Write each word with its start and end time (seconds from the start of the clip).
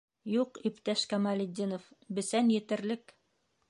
Юҡ, 0.35 0.57
иптәш 0.69 1.03
Камалетдинов, 1.13 1.87
бесән 2.21 2.53
етерлек. 2.59 3.19